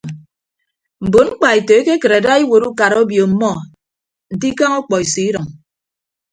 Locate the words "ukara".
2.69-2.95